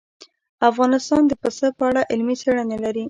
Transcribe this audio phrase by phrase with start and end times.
[0.69, 2.99] افغانستان د پسه په اړه علمي څېړنې لري.